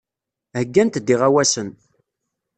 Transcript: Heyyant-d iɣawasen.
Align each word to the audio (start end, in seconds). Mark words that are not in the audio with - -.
Heyyant-d 0.57 1.07
iɣawasen. 1.13 1.69